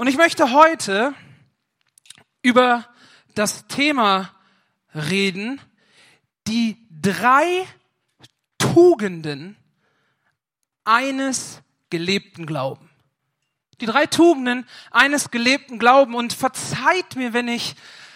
[0.00, 1.12] Und ich möchte heute
[2.40, 2.86] über
[3.34, 4.34] das Thema
[4.94, 5.60] reden,
[6.46, 7.66] die drei
[8.56, 9.58] Tugenden
[10.84, 11.60] eines
[11.90, 12.88] gelebten Glauben.
[13.82, 16.14] Die drei Tugenden eines gelebten Glauben.
[16.14, 17.74] Und verzeiht mir, wenn ich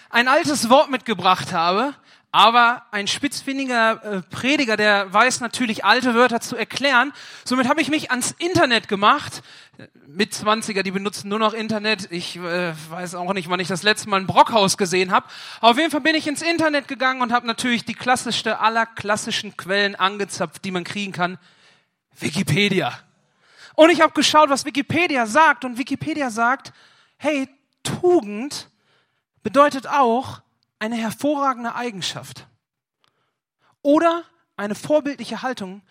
[0.08, 1.94] ein altes Wort mitgebracht habe,
[2.34, 7.12] aber ein spitzfindiger äh, Prediger, der weiß natürlich alte Wörter zu erklären.
[7.44, 9.44] Somit habe ich mich ans Internet gemacht.
[10.08, 12.10] Mit 20er, die benutzen nur noch Internet.
[12.10, 15.28] Ich äh, weiß auch nicht, wann ich das letzte Mal ein Brockhaus gesehen habe.
[15.60, 19.56] Auf jeden Fall bin ich ins Internet gegangen und habe natürlich die klassischste aller klassischen
[19.56, 21.38] Quellen angezapft, die man kriegen kann.
[22.18, 22.98] Wikipedia.
[23.76, 25.64] Und ich habe geschaut, was Wikipedia sagt.
[25.64, 26.72] Und Wikipedia sagt,
[27.16, 27.48] hey,
[27.84, 28.70] Tugend
[29.44, 30.42] bedeutet auch,
[30.78, 32.46] eine hervorragende Eigenschaft
[33.82, 34.24] oder
[34.56, 35.82] eine vorbildliche Haltung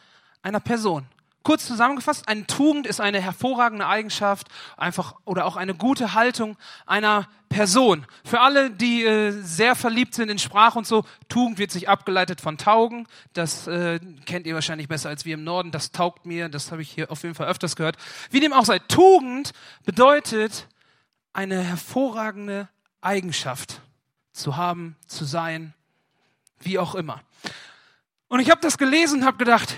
[0.42, 1.08] einer Person.
[1.44, 4.48] Kurz zusammengefasst, eine Tugend ist eine hervorragende Eigenschaft,
[4.78, 8.06] einfach oder auch eine gute Haltung einer Person.
[8.24, 12.40] Für alle, die äh, sehr verliebt sind in Sprache und so, Tugend wird sich abgeleitet
[12.40, 13.08] von Taugen.
[13.34, 15.72] Das äh, kennt ihr wahrscheinlich besser als wir im Norden.
[15.72, 16.48] Das taugt mir.
[16.48, 17.98] Das habe ich hier auf jeden Fall öfters gehört.
[18.32, 19.52] Wie dem auch sei, Tugend
[19.84, 20.70] bedeutet
[21.34, 22.70] eine hervorragende
[23.02, 23.82] Eigenschaft
[24.34, 25.74] zu haben, zu sein,
[26.60, 27.22] wie auch immer.
[28.28, 29.78] Und ich habe das gelesen und habe gedacht,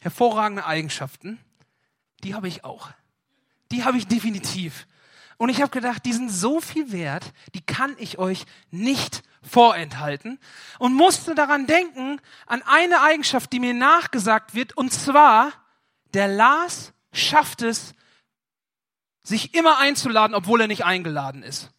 [0.00, 1.38] hervorragende Eigenschaften,
[2.24, 2.90] die habe ich auch.
[3.70, 4.86] Die habe ich definitiv.
[5.36, 10.40] Und ich habe gedacht, die sind so viel wert, die kann ich euch nicht vorenthalten.
[10.80, 15.52] Und musste daran denken, an eine Eigenschaft, die mir nachgesagt wird, und zwar,
[16.14, 17.94] der Lars schafft es,
[19.22, 21.70] sich immer einzuladen, obwohl er nicht eingeladen ist.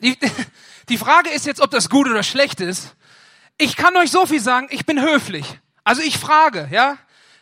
[0.00, 0.18] Die,
[0.88, 2.94] die Frage ist jetzt, ob das gut oder schlecht ist.
[3.58, 5.46] Ich kann euch so viel sagen, ich bin höflich.
[5.84, 6.96] Also ich frage, ja.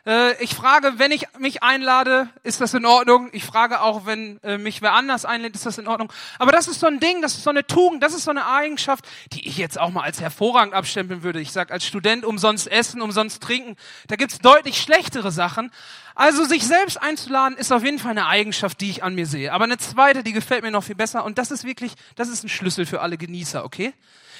[0.09, 3.29] Äh, ich frage, wenn ich mich einlade, ist das in Ordnung?
[3.33, 6.11] Ich frage auch, wenn äh, mich wer anders einlädt, ist das in Ordnung?
[6.39, 8.47] Aber das ist so ein Ding, das ist so eine Tugend, das ist so eine
[8.47, 11.41] Eigenschaft, die ich jetzt auch mal als hervorragend abstempeln würde.
[11.41, 13.77] Ich sag als Student umsonst essen, umsonst trinken.
[14.07, 15.71] Da gibt's deutlich schlechtere Sachen.
[16.15, 19.53] Also sich selbst einzuladen ist auf jeden Fall eine Eigenschaft, die ich an mir sehe.
[19.53, 22.45] Aber eine zweite, die gefällt mir noch viel besser und das ist wirklich, das ist
[22.45, 23.93] ein Schlüssel für alle Genießer, okay?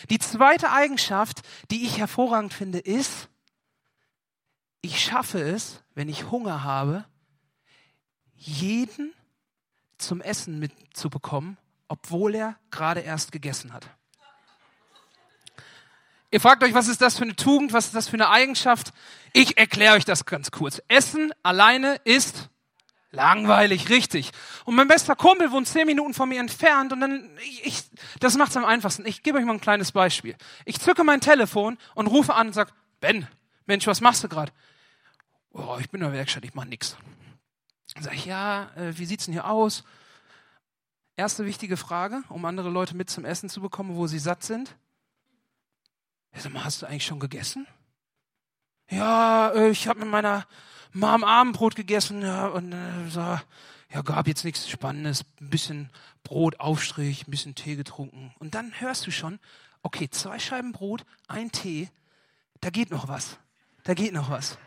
[0.09, 3.29] Die zweite Eigenschaft, die ich hervorragend finde, ist,
[4.83, 7.05] ich schaffe es, wenn ich Hunger habe,
[8.35, 9.13] jeden
[9.99, 11.59] zum Essen mitzubekommen,
[11.89, 13.89] obwohl er gerade erst gegessen hat.
[16.31, 18.93] Ihr fragt euch, was ist das für eine Tugend, was ist das für eine Eigenschaft?
[19.33, 20.81] Ich erkläre euch das ganz kurz.
[20.87, 22.51] Essen alleine ist
[23.11, 24.31] langweilig, richtig.
[24.67, 27.31] Und mein bester Kumpel wohnt zehn Minuten von mir entfernt und dann,
[27.63, 27.83] ich,
[28.21, 29.07] das macht's am einfachsten.
[29.07, 30.37] Ich gebe euch mal ein kleines Beispiel.
[30.67, 33.27] Ich zücke mein Telefon und rufe an und sag, Ben,
[33.65, 34.53] Mensch, was machst du gerade?
[35.53, 36.97] Oh, ich bin in der Werkstatt, ich mach nix.
[37.95, 39.85] Dann sag ich, ja, äh, wie sieht's denn hier aus?
[41.17, 44.77] Erste wichtige Frage, um andere Leute mit zum Essen zu bekommen, wo sie satt sind.
[46.35, 47.67] Sag mal, hast du eigentlich schon gegessen?
[48.91, 50.47] Ja, äh, ich habe mit meiner
[50.93, 55.25] Mom Abendbrot gegessen ja, und äh, so, ja, gab jetzt nichts Spannendes.
[55.41, 55.91] Ein bisschen
[56.23, 58.33] Brot, Aufstrich, ein bisschen Tee getrunken.
[58.39, 59.41] Und dann hörst du schon,
[59.83, 61.89] okay, zwei Scheiben Brot, ein Tee,
[62.61, 63.39] da geht noch was.
[63.85, 64.59] Da geht noch was.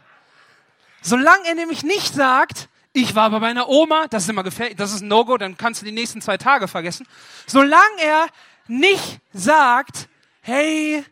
[1.02, 4.94] Solange er nämlich nicht sagt, ich war bei meiner Oma, das ist immer gefährlich, das
[4.94, 7.08] ist ein No-Go, dann kannst du die nächsten zwei Tage vergessen.
[7.48, 8.28] Solange er
[8.68, 10.10] nicht sagt,
[10.42, 11.04] hey,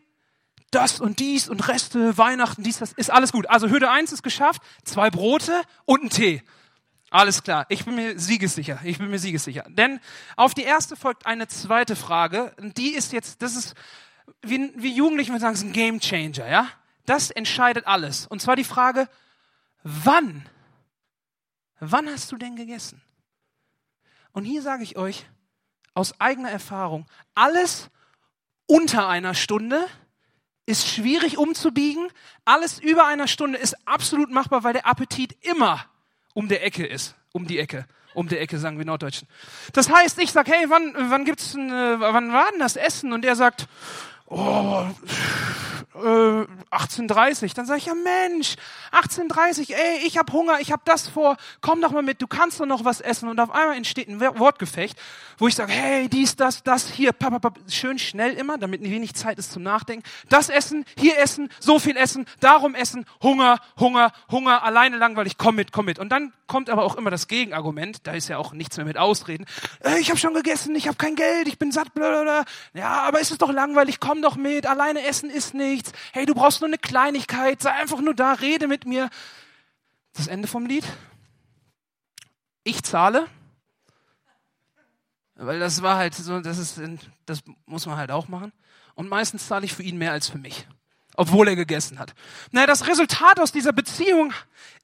[0.70, 3.48] das und dies und Reste, Weihnachten, dies, das, ist alles gut.
[3.48, 6.42] Also Hürde eins ist geschafft, zwei Brote und ein Tee.
[7.10, 9.64] Alles klar, ich bin mir siegessicher, ich bin mir siegessicher.
[9.68, 9.98] Denn
[10.36, 13.74] auf die erste folgt eine zweite Frage, die ist jetzt, das ist,
[14.42, 16.68] wie, wie Jugendliche sagen, ist ein Game Changer, ja?
[17.06, 18.28] Das entscheidet alles.
[18.28, 19.08] Und zwar die Frage,
[19.82, 20.48] wann?
[21.80, 23.00] Wann hast du denn gegessen?
[24.32, 25.26] Und hier sage ich euch
[25.94, 27.90] aus eigener Erfahrung, alles
[28.66, 29.86] unter einer Stunde
[30.66, 32.08] ist schwierig umzubiegen.
[32.44, 35.84] Alles über einer Stunde ist absolut machbar, weil der Appetit immer
[36.32, 37.16] um der Ecke ist.
[37.32, 37.86] Um die Ecke.
[38.14, 39.28] Um die Ecke, sagen wir Norddeutschen.
[39.72, 43.12] Das heißt, ich sag, hey, wann, wann gibt's denn, äh, wann war denn das Essen?
[43.12, 43.68] Und er sagt,
[44.30, 44.86] oh,
[45.94, 48.54] äh, 18.30 Dann sage ich, ja Mensch,
[48.92, 52.60] 18.30 ey, ich habe Hunger, ich habe das vor, komm doch mal mit, du kannst
[52.60, 53.28] doch noch was essen.
[53.28, 54.98] Und auf einmal entsteht ein Wortgefecht,
[55.38, 59.14] wo ich sage, hey, dies, das, das, hier, pap, pap, schön schnell immer, damit wenig
[59.14, 60.04] Zeit ist zum Nachdenken.
[60.28, 65.56] Das essen, hier essen, so viel essen, darum essen, Hunger, Hunger, Hunger, alleine langweilig, komm
[65.56, 65.98] mit, komm mit.
[65.98, 68.98] Und dann kommt aber auch immer das Gegenargument, da ist ja auch nichts mehr mit
[68.98, 69.46] Ausreden.
[69.84, 72.44] Äh, ich habe schon gegessen, ich habe kein Geld, ich bin satt, blablabla.
[72.74, 75.92] Ja, aber ist es doch langweilig, komm doch mit, alleine essen ist nichts.
[76.12, 79.10] Hey, du brauchst nur eine Kleinigkeit, sei einfach nur da, rede mit mir.
[80.12, 80.84] Das Ende vom Lied.
[82.64, 83.26] Ich zahle.
[85.34, 86.80] Weil das war halt so, das ist,
[87.24, 88.52] das muss man halt auch machen.
[88.94, 90.66] Und meistens zahle ich für ihn mehr als für mich.
[91.20, 92.14] Obwohl er gegessen hat.
[92.50, 94.32] Naja, das Resultat aus dieser Beziehung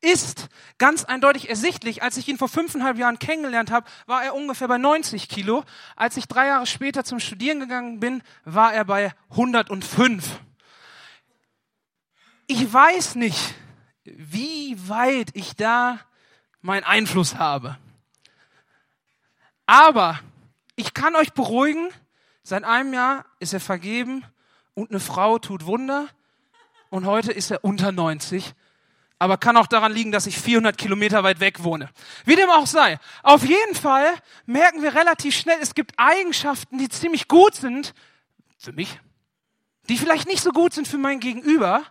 [0.03, 2.03] ist ganz eindeutig ersichtlich.
[2.03, 5.65] Als ich ihn vor fünfeinhalb Jahren kennengelernt habe, war er ungefähr bei 90 Kilo.
[5.97, 10.39] Als ich drei Jahre später zum Studieren gegangen bin, war er bei 105.
[12.49, 13.55] Ich weiß nicht,
[14.05, 16.01] wie weit ich da
[16.61, 17.79] meinen Einfluss habe.
[19.65, 20.21] Aber
[20.75, 21.89] ich kann euch beruhigen,
[22.43, 24.23] seit einem Jahr ist er vergeben
[24.75, 26.11] und eine Frau tut Wunder
[26.97, 28.55] und heute ist er unter 90.
[29.19, 31.91] Aber kann auch daran liegen, dass ich 400 Kilometer weit weg wohne.
[32.25, 32.99] Wie dem auch sei.
[33.23, 34.13] Auf jeden Fall
[34.45, 37.95] merken wir relativ schnell, es gibt Eigenschaften, die ziemlich gut sind
[38.59, 39.01] für mich,
[39.89, 41.85] die vielleicht nicht so gut sind für mein Gegenüber.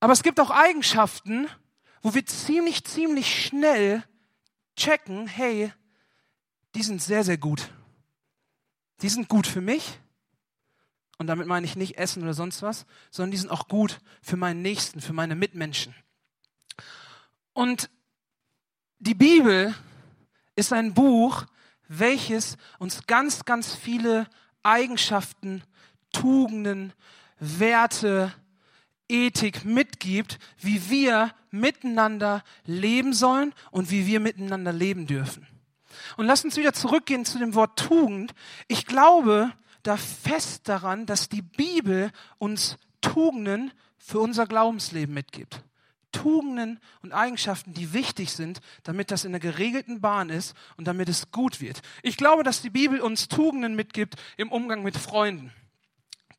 [0.00, 1.48] Aber es gibt auch Eigenschaften,
[2.02, 4.02] wo wir ziemlich, ziemlich schnell
[4.76, 5.72] checken, hey,
[6.74, 7.70] die sind sehr, sehr gut.
[9.00, 9.98] Die sind gut für mich.
[11.22, 14.36] Und damit meine ich nicht Essen oder sonst was, sondern die sind auch gut für
[14.36, 15.94] meinen Nächsten, für meine Mitmenschen.
[17.52, 17.90] Und
[18.98, 19.72] die Bibel
[20.56, 21.46] ist ein Buch,
[21.86, 24.26] welches uns ganz, ganz viele
[24.64, 25.62] Eigenschaften,
[26.12, 26.92] Tugenden,
[27.38, 28.34] Werte,
[29.08, 35.46] Ethik mitgibt, wie wir miteinander leben sollen und wie wir miteinander leben dürfen.
[36.16, 38.34] Und lass uns wieder zurückgehen zu dem Wort Tugend.
[38.66, 45.62] Ich glaube da fest daran, dass die Bibel uns Tugenden für unser Glaubensleben mitgibt.
[46.12, 51.08] Tugenden und Eigenschaften, die wichtig sind, damit das in einer geregelten Bahn ist und damit
[51.08, 51.80] es gut wird.
[52.02, 55.52] Ich glaube, dass die Bibel uns Tugenden mitgibt im Umgang mit Freunden.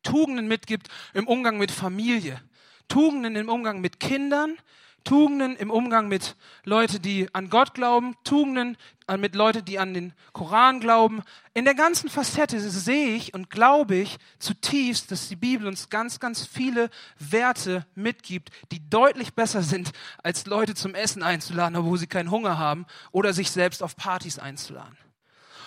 [0.02, 2.40] Tugenden mitgibt im Umgang mit Familie.
[2.88, 4.56] Tugenden im Umgang mit Kindern,
[5.04, 6.34] Tugenden im Umgang mit
[6.64, 8.78] Leuten, die an Gott glauben, Tugenden
[9.18, 11.22] mit Leuten, die an den Koran glauben.
[11.52, 16.20] In der ganzen Facette sehe ich und glaube ich zutiefst, dass die Bibel uns ganz,
[16.20, 19.92] ganz viele Werte mitgibt, die deutlich besser sind,
[20.22, 24.38] als Leute zum Essen einzuladen, obwohl sie keinen Hunger haben oder sich selbst auf Partys
[24.38, 24.96] einzuladen.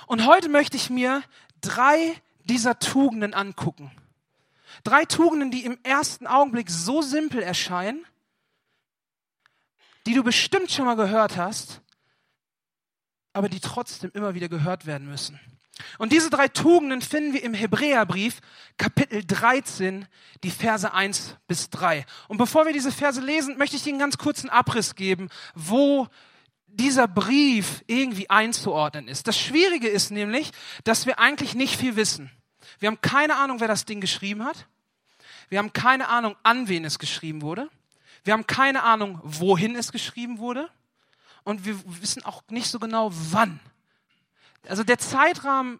[0.08, 1.22] Und heute möchte ich mir
[1.62, 3.92] drei dieser Tugenden angucken.
[4.84, 8.04] Drei Tugenden, die im ersten Augenblick so simpel erscheinen,
[10.08, 11.82] die du bestimmt schon mal gehört hast,
[13.34, 15.38] aber die trotzdem immer wieder gehört werden müssen.
[15.98, 18.40] Und diese drei Tugenden finden wir im Hebräerbrief,
[18.78, 20.08] Kapitel 13,
[20.44, 22.06] die Verse 1 bis 3.
[22.30, 26.08] Und bevor wir diese Verse lesen, möchte ich dir einen ganz kurzen Abriss geben, wo
[26.68, 29.28] dieser Brief irgendwie einzuordnen ist.
[29.28, 30.52] Das Schwierige ist nämlich,
[30.86, 32.32] dass wir eigentlich nicht viel wissen.
[32.80, 34.68] Wir haben keine Ahnung, wer das Ding geschrieben hat.
[35.50, 37.70] Wir haben keine Ahnung, an wen es geschrieben wurde.
[38.28, 40.70] Wir haben keine Ahnung, wohin es geschrieben wurde.
[41.46, 43.62] Und wir wissen auch nicht so genau, wann.
[44.68, 45.80] Also der Zeitrahmen,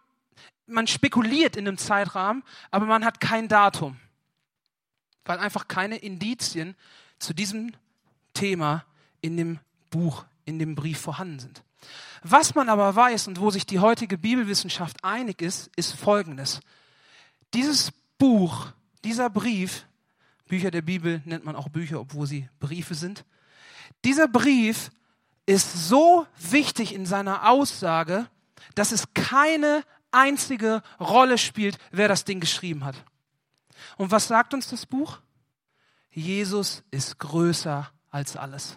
[0.66, 3.98] man spekuliert in einem Zeitrahmen, aber man hat kein Datum.
[5.26, 6.74] Weil einfach keine Indizien
[7.18, 7.74] zu diesem
[8.32, 8.86] Thema
[9.20, 9.58] in dem
[9.90, 11.62] Buch, in dem Brief vorhanden sind.
[12.22, 16.60] Was man aber weiß und wo sich die heutige Bibelwissenschaft einig ist, ist Folgendes.
[17.52, 18.68] Dieses Buch,
[19.04, 19.84] dieser Brief
[20.48, 23.24] Bücher der Bibel nennt man auch Bücher, obwohl sie Briefe sind.
[24.04, 24.90] Dieser Brief
[25.46, 28.28] ist so wichtig in seiner Aussage,
[28.74, 32.96] dass es keine einzige Rolle spielt, wer das Ding geschrieben hat.
[33.96, 35.18] Und was sagt uns das Buch?
[36.10, 38.76] Jesus ist größer als alles.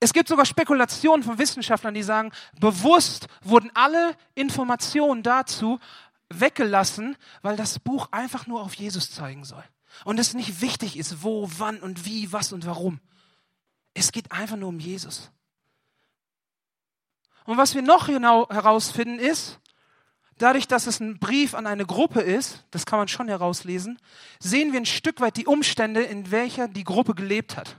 [0.00, 2.30] Es gibt sogar Spekulationen von Wissenschaftlern, die sagen,
[2.60, 5.80] bewusst wurden alle Informationen dazu
[6.28, 9.64] weggelassen, weil das Buch einfach nur auf Jesus zeigen soll.
[10.04, 13.00] Und es nicht wichtig ist, wo, wann und wie, was und warum.
[13.94, 15.30] Es geht einfach nur um Jesus.
[17.44, 19.58] Und was wir noch genau herausfinden ist,
[20.36, 23.98] dadurch, dass es ein Brief an eine Gruppe ist, das kann man schon herauslesen,
[24.38, 27.76] sehen wir ein Stück weit die Umstände, in welcher die Gruppe gelebt hat.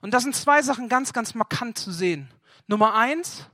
[0.00, 2.28] Und da sind zwei Sachen ganz, ganz markant zu sehen.
[2.66, 3.46] Nummer eins,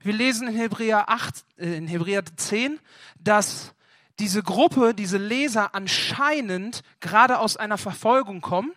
[0.00, 2.80] wir lesen in Hebräer 8, äh, in Hebräer 10,
[3.18, 3.74] dass
[4.20, 8.72] diese Gruppe, diese Leser anscheinend gerade aus einer Verfolgung kommen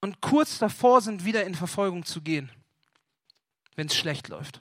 [0.00, 2.50] und kurz davor sind, wieder in Verfolgung zu gehen,
[3.76, 4.60] wenn es schlecht läuft.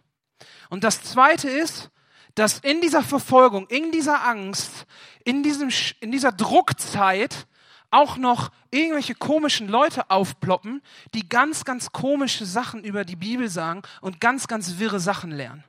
[0.69, 1.89] Und das Zweite ist,
[2.35, 4.85] dass in dieser Verfolgung, in dieser Angst,
[5.25, 5.69] in, diesem,
[5.99, 7.47] in dieser Druckzeit
[7.89, 10.81] auch noch irgendwelche komischen Leute aufploppen,
[11.13, 15.63] die ganz, ganz komische Sachen über die Bibel sagen und ganz, ganz wirre Sachen lernen.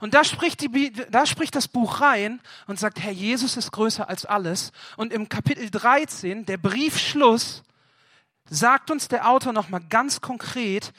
[0.00, 4.08] Und da spricht, die, da spricht das Buch rein und sagt, Herr Jesus ist größer
[4.08, 4.72] als alles.
[4.96, 7.62] Und im Kapitel 13, der Briefschluss,
[8.48, 10.92] sagt uns der Autor nochmal ganz konkret,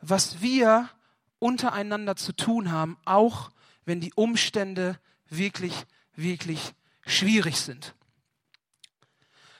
[0.00, 0.90] was wir
[1.38, 3.50] untereinander zu tun haben, auch
[3.84, 5.84] wenn die Umstände wirklich,
[6.14, 6.74] wirklich
[7.06, 7.94] schwierig sind.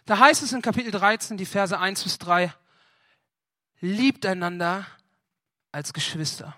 [0.06, 2.52] Da heißt es in Kapitel 13, die Verse 1 bis 3,
[3.80, 4.86] liebt einander
[5.72, 6.54] als Geschwister.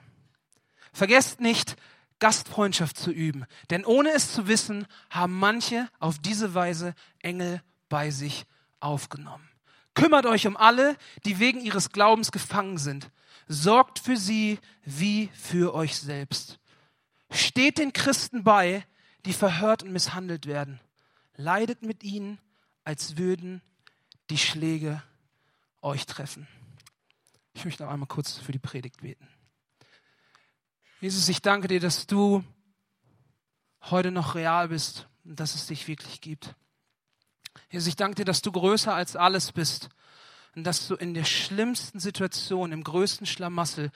[0.96, 1.76] Vergesst nicht,
[2.20, 7.60] Gastfreundschaft zu üben, denn ohne es zu wissen, haben manche auf diese Weise Engel
[7.90, 8.46] bei sich
[8.80, 9.46] aufgenommen.
[9.92, 13.10] Kümmert euch um alle, die wegen ihres Glaubens gefangen sind.
[13.46, 16.58] Sorgt für sie wie für euch selbst.
[17.30, 18.82] Steht den Christen bei,
[19.26, 20.80] die verhört und misshandelt werden.
[21.34, 22.38] Leidet mit ihnen,
[22.84, 23.60] als würden
[24.30, 25.02] die Schläge
[25.82, 26.48] euch treffen.
[27.52, 29.28] Ich möchte noch einmal kurz für die Predigt beten.
[31.00, 32.42] Jesus, ich danke dir, dass du
[33.82, 36.54] heute noch real bist und dass es dich wirklich gibt.
[37.70, 39.90] Jesus, ich danke dir, dass du größer als alles bist
[40.54, 43.90] und dass du in der schlimmsten Situation, im größten Schlamassel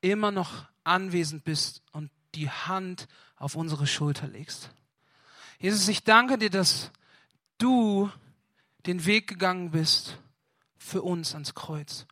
[0.00, 4.70] immer noch anwesend bist und die Hand auf unsere Schulter legst.
[5.58, 6.90] Jesus, ich danke dir, dass
[7.58, 8.10] du
[8.86, 10.18] den Weg gegangen bist
[10.78, 12.06] für uns ans Kreuz.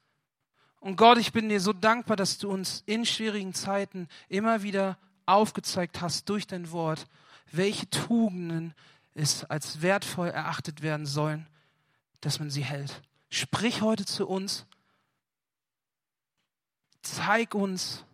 [0.85, 4.99] Und Gott, ich bin dir so dankbar, dass du uns in schwierigen Zeiten immer wieder
[5.25, 7.07] aufgezeigt hast durch dein Wort,
[7.51, 8.75] welche Tugenden
[9.15, 11.47] es als wertvoll erachtet werden sollen,
[12.21, 13.01] dass man sie hält.
[13.31, 14.67] Sprich heute zu uns.
[17.01, 18.05] Zeig uns,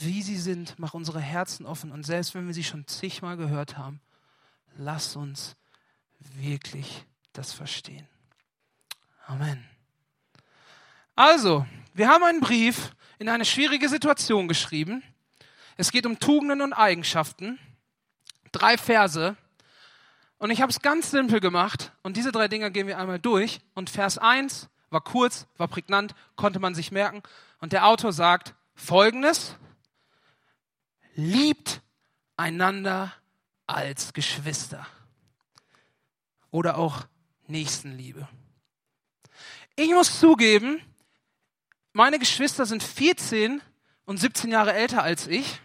[0.00, 0.76] wie sie sind.
[0.76, 1.92] Mach unsere Herzen offen.
[1.92, 4.00] Und selbst wenn wir sie schon zigmal gehört haben,
[4.76, 5.54] lass uns
[6.18, 8.08] wirklich das verstehen.
[9.28, 9.75] Amen.
[11.16, 15.02] Also, wir haben einen Brief in eine schwierige Situation geschrieben.
[15.78, 17.58] Es geht um Tugenden und Eigenschaften.
[18.52, 19.34] Drei Verse.
[20.36, 21.92] Und ich habe es ganz simpel gemacht.
[22.02, 23.60] Und diese drei Dinge gehen wir einmal durch.
[23.72, 27.22] Und Vers 1 war kurz, war prägnant, konnte man sich merken.
[27.60, 29.56] Und der Autor sagt Folgendes.
[31.14, 31.80] Liebt
[32.36, 33.10] einander
[33.66, 34.86] als Geschwister
[36.50, 37.06] oder auch
[37.46, 38.28] Nächstenliebe.
[39.76, 40.82] Ich muss zugeben,
[41.96, 43.62] meine Geschwister sind 14
[44.04, 45.60] und 17 Jahre älter als ich.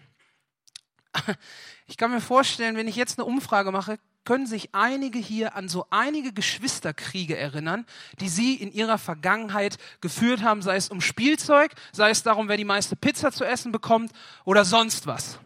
[1.88, 5.68] Ich kann mir vorstellen, wenn ich jetzt eine Umfrage mache, können sich einige hier an
[5.68, 7.86] so einige Geschwisterkriege erinnern,
[8.22, 12.56] die sie in ihrer Vergangenheit geführt haben, sei es um Spielzeug, sei es darum, wer
[12.56, 14.14] die meiste Pizza zu essen bekommt
[14.46, 15.38] oder sonst was.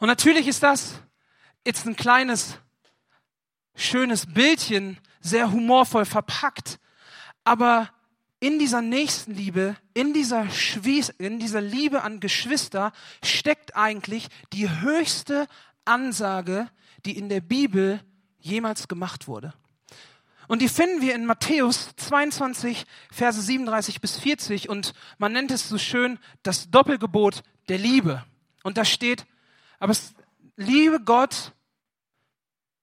[0.00, 0.94] Und natürlich ist das
[1.64, 2.58] jetzt ein kleines
[3.76, 6.80] schönes Bildchen, sehr humorvoll verpackt.
[7.44, 7.88] Aber
[8.42, 15.46] in dieser Nächstenliebe, in dieser, Schwies, in dieser Liebe an Geschwister steckt eigentlich die höchste
[15.84, 16.68] Ansage,
[17.06, 18.00] die in der Bibel
[18.40, 19.54] jemals gemacht wurde.
[20.48, 25.68] Und die finden wir in Matthäus 22, Verse 37 bis 40 und man nennt es
[25.68, 28.24] so schön das Doppelgebot der Liebe.
[28.64, 29.24] Und da steht,
[29.78, 30.14] aber es,
[30.56, 31.52] liebe Gott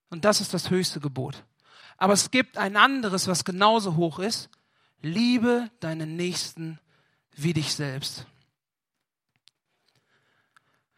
[0.09, 1.43] und das ist das höchste Gebot.
[1.97, 4.49] Aber es gibt ein anderes, was genauso hoch ist.
[5.01, 6.79] Liebe deinen Nächsten
[7.35, 8.25] wie dich selbst.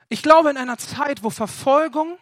[0.10, 2.18] Ich glaube, in einer Zeit, wo Verfolgung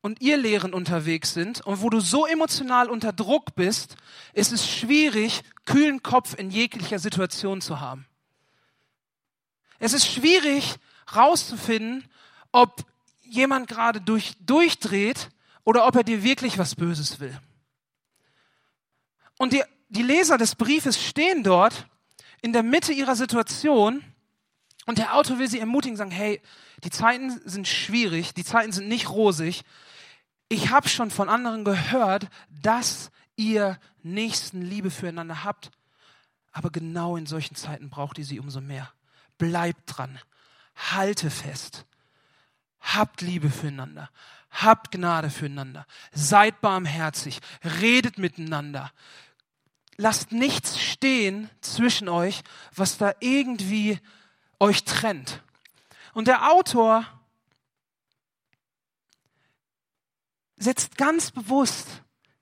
[0.00, 3.96] und ihr Lehren unterwegs sind und wo du so emotional unter Druck bist,
[4.32, 8.06] ist es schwierig, kühlen Kopf in jeglicher Situation zu haben.
[9.78, 10.76] Es ist schwierig,
[11.14, 12.08] rauszufinden,
[12.52, 12.86] ob
[13.22, 15.28] jemand gerade durch, durchdreht
[15.64, 17.38] oder ob er dir wirklich was Böses will.
[19.38, 21.86] Und die, die Leser des Briefes stehen dort
[22.42, 24.02] in der Mitte ihrer Situation
[24.86, 26.40] und der Autor will sie ermutigen, sagen, hey,
[26.84, 29.62] die Zeiten sind schwierig, die Zeiten sind nicht rosig.
[30.48, 35.70] Ich habe schon von anderen gehört, dass ihr nächsten Liebe füreinander habt,
[36.52, 38.92] aber genau in solchen Zeiten braucht ihr sie umso mehr.
[39.38, 40.18] Bleibt dran,
[40.74, 41.84] halte fest,
[42.80, 44.10] habt Liebe füreinander,
[44.62, 45.86] Habt Gnade füreinander.
[46.12, 47.40] Seid barmherzig.
[47.62, 48.90] Redet miteinander.
[49.96, 52.42] Lasst nichts stehen zwischen euch,
[52.74, 53.98] was da irgendwie
[54.58, 55.42] euch trennt.
[56.12, 57.06] Und der Autor
[60.56, 61.86] setzt ganz bewusst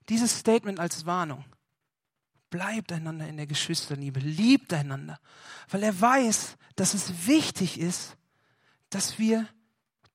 [0.09, 1.45] dieses Statement als Warnung.
[2.49, 5.19] Bleibt einander in der Geschwisterliebe, liebt einander,
[5.69, 8.15] weil er weiß, dass es wichtig ist,
[8.89, 9.47] dass wir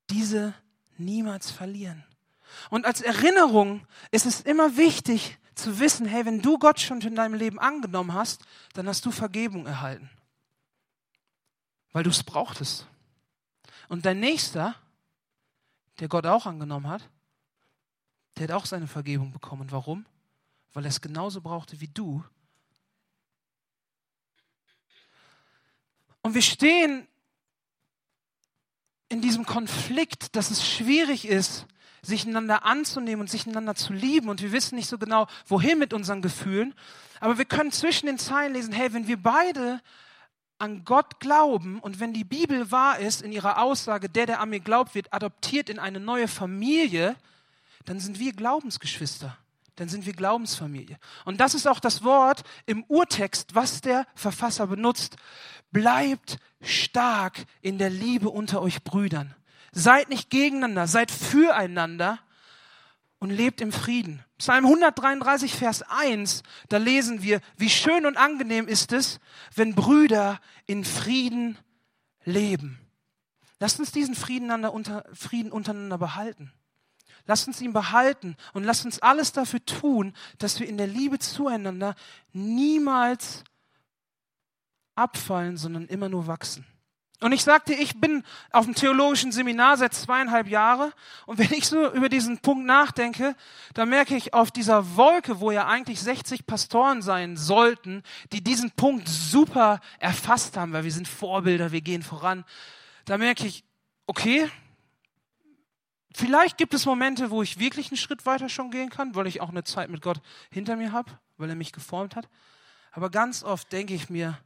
[0.09, 0.55] diese
[0.97, 2.05] niemals verlieren.
[2.71, 7.15] Und als Erinnerung ist es immer wichtig zu wissen, hey, wenn du Gott schon in
[7.15, 8.43] deinem Leben angenommen hast,
[8.75, 10.11] dann hast du Vergebung erhalten.
[11.93, 12.87] Weil du es brauchtest.
[13.89, 14.77] Und dein Nächster,
[15.99, 17.09] der Gott auch angenommen hat,
[18.37, 19.71] der hat auch seine Vergebung bekommen.
[19.71, 20.07] Warum?
[20.73, 22.25] Weil er es genauso brauchte wie du.
[26.23, 27.07] Und wir stehen
[29.09, 31.67] in diesem Konflikt, dass es schwierig ist,
[32.03, 34.29] sich einander anzunehmen und sich einander zu lieben.
[34.29, 36.75] Und wir wissen nicht so genau, wohin mit unseren Gefühlen.
[37.21, 39.81] Aber wir können zwischen den Zeilen lesen, hey, wenn wir beide
[40.59, 44.51] an Gott glauben und wenn die Bibel wahr ist in ihrer Aussage, der, der an
[44.51, 47.17] mir glaubt, wird adoptiert in eine neue Familie,
[47.87, 49.37] dann sind wir Glaubensgeschwister.
[49.77, 50.99] Dann sind wir Glaubensfamilie.
[51.25, 55.17] Und das ist auch das Wort im Urtext, was der Verfasser benutzt.
[55.73, 59.35] Bleibt stark in der Liebe unter euch Brüdern.
[59.73, 62.19] Seid nicht gegeneinander, seid füreinander
[63.19, 64.25] und lebt im Frieden.
[64.39, 69.21] Psalm 133, Vers 1, da lesen wir, wie schön und angenehm ist es,
[69.55, 71.59] wenn Brüder in Frieden
[72.25, 72.79] leben.
[73.61, 76.53] Lasst uns diesen Frieden, unter, Frieden untereinander behalten.
[77.27, 81.19] Lasst uns ihn behalten und lasst uns alles dafür tun, dass wir in der Liebe
[81.19, 81.95] zueinander
[82.33, 83.45] niemals
[84.95, 86.67] abfallen, sondern immer nur wachsen.
[87.23, 90.91] Und ich sagte, ich bin auf dem theologischen Seminar seit zweieinhalb Jahren
[91.27, 93.37] und wenn ich so über diesen Punkt nachdenke,
[93.75, 98.71] dann merke ich auf dieser Wolke, wo ja eigentlich 60 Pastoren sein sollten, die diesen
[98.71, 102.45] Punkt super erfasst haben, weil wir sind Vorbilder, wir gehen voran,
[103.05, 103.65] da merke ich,
[104.07, 104.51] okay,
[106.15, 109.43] vielleicht gibt es Momente, wo ich wirklich einen Schritt weiter schon gehen kann, weil ich
[109.43, 112.29] auch eine Zeit mit Gott hinter mir habe, weil er mich geformt hat.
[112.93, 114.39] Aber ganz oft denke ich mir,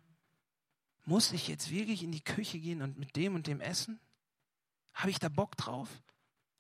[1.05, 4.01] muss ich jetzt wirklich in die Küche gehen und mit dem und dem essen?
[4.95, 5.89] Habe ich da Bock drauf?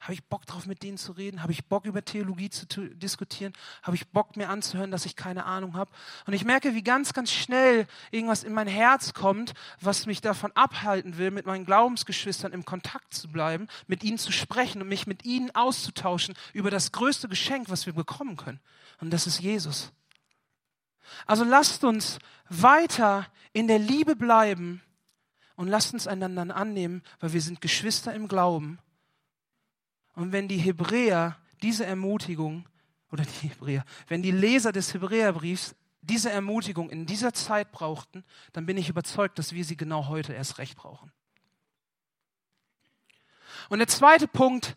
[0.04, 1.42] Habe ich Bock drauf, mit denen zu reden?
[1.42, 3.54] Habe ich Bock, über Theologie zu diskutieren?
[3.82, 5.90] Habe ich Bock, mir anzuhören, dass ich keine Ahnung habe?
[6.26, 10.52] Und ich merke, wie ganz, ganz schnell irgendwas in mein Herz kommt, was mich davon
[10.52, 15.06] abhalten will, mit meinen Glaubensgeschwistern im Kontakt zu bleiben, mit ihnen zu sprechen und mich
[15.06, 18.60] mit ihnen auszutauschen über das größte Geschenk, was wir bekommen können.
[19.00, 19.90] Und das ist Jesus.
[21.26, 22.18] Also lasst uns
[22.48, 24.82] weiter in der Liebe bleiben
[25.56, 28.78] und lasst uns einander annehmen, weil wir sind Geschwister im Glauben.
[30.14, 32.66] Und wenn die Hebräer diese Ermutigung,
[33.14, 38.66] oder die Hebräer, wenn die Leser des Hebräerbriefs diese Ermutigung in dieser Zeit brauchten, dann
[38.66, 41.12] bin ich überzeugt, dass wir sie genau heute erst recht brauchen.
[43.68, 44.76] Und der zweite Punkt,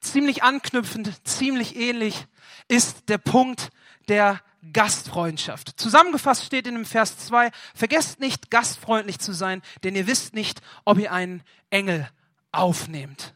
[0.00, 2.26] ziemlich anknüpfend, ziemlich ähnlich,
[2.68, 3.70] ist der Punkt
[4.06, 4.40] der
[4.72, 5.80] Gastfreundschaft.
[5.80, 10.60] Zusammengefasst steht in dem Vers 2, vergesst nicht gastfreundlich zu sein, denn ihr wisst nicht,
[10.84, 12.08] ob ihr einen Engel
[12.52, 13.34] aufnehmt.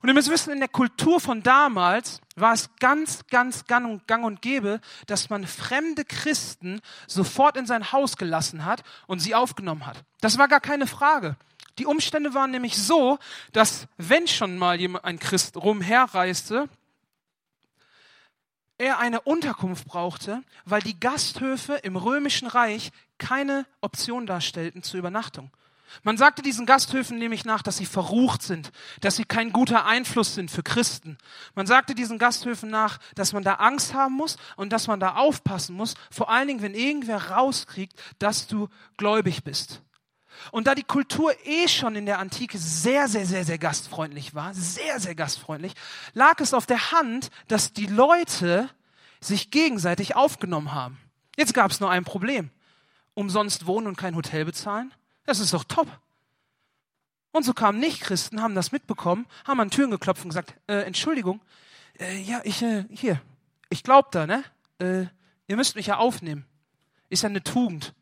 [0.00, 4.42] Und ihr müsst wissen, in der Kultur von damals war es ganz, ganz gang und
[4.42, 10.04] gäbe, dass man fremde Christen sofort in sein Haus gelassen hat und sie aufgenommen hat.
[10.20, 11.36] Das war gar keine Frage.
[11.78, 13.18] Die Umstände waren nämlich so,
[13.52, 16.68] dass wenn schon mal ein Christ rumherreiste,
[18.78, 25.50] er eine Unterkunft brauchte, weil die Gasthöfe im römischen Reich keine Option darstellten zur Übernachtung.
[26.02, 30.34] Man sagte diesen Gasthöfen nämlich nach, dass sie verrucht sind, dass sie kein guter Einfluss
[30.34, 31.16] sind für Christen.
[31.54, 35.14] Man sagte diesen Gasthöfen nach, dass man da Angst haben muss und dass man da
[35.14, 39.82] aufpassen muss, vor allen Dingen, wenn irgendwer rauskriegt, dass du gläubig bist.
[40.52, 44.54] Und da die Kultur eh schon in der Antike sehr, sehr, sehr, sehr gastfreundlich war,
[44.54, 45.74] sehr, sehr gastfreundlich,
[46.14, 48.68] lag es auf der Hand, dass die Leute
[49.20, 50.98] sich gegenseitig aufgenommen haben.
[51.36, 52.50] Jetzt gab es nur ein Problem.
[53.14, 54.92] Umsonst wohnen und kein Hotel bezahlen?
[55.24, 55.88] Das ist doch top.
[57.32, 61.40] Und so kamen Nichtchristen, haben das mitbekommen, haben an Türen geklopft und gesagt, äh, Entschuldigung,
[61.98, 63.20] äh, ja, ich, äh, hier,
[63.70, 64.44] ich glaub da, ne?
[64.78, 65.06] Äh,
[65.46, 66.46] ihr müsst mich ja aufnehmen.
[67.10, 67.94] Ist ja eine Tugend.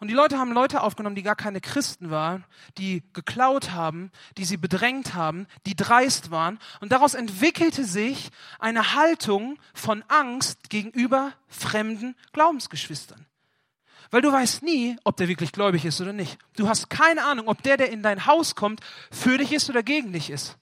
[0.00, 2.44] Und die Leute haben Leute aufgenommen, die gar keine Christen waren,
[2.76, 6.60] die geklaut haben, die sie bedrängt haben, die dreist waren.
[6.80, 8.30] Und daraus entwickelte sich
[8.60, 13.26] eine Haltung von Angst gegenüber fremden Glaubensgeschwistern.
[14.10, 16.38] Weil du weißt nie, ob der wirklich gläubig ist oder nicht.
[16.56, 18.80] Du hast keine Ahnung, ob der, der in dein Haus kommt,
[19.10, 20.56] für dich ist oder gegen dich ist.